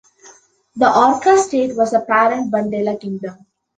[0.77, 3.45] The Orchha State was the parent Bundela kingdom.